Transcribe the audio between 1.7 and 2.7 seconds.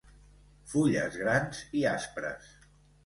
i aspres.